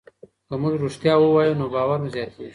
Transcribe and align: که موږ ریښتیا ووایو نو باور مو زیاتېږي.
که 0.47 0.53
موږ 0.61 0.73
ریښتیا 0.83 1.13
ووایو 1.19 1.59
نو 1.59 1.65
باور 1.73 1.97
مو 2.01 2.09
زیاتېږي. 2.15 2.47